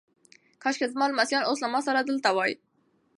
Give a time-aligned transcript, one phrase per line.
[0.61, 2.51] کاشکي زما لمسیان اوس له ما سره دلته وای.